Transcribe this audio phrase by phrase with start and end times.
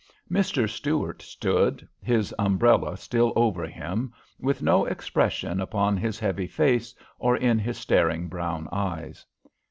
[0.31, 0.67] Mr.
[0.67, 7.37] Stuart stood, his umbrella still over him, with no expression upon his heavy face or
[7.37, 9.27] in his staring brown eyes.